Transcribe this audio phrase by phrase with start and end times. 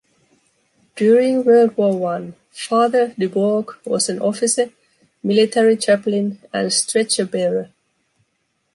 [0.95, 4.71] During Word War I, Father Dubourg was an officer,
[5.21, 7.69] military chaplain and stretcher-bearer.